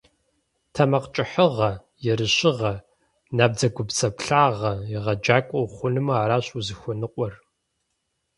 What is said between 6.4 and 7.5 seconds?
узыхуэныкъуэр.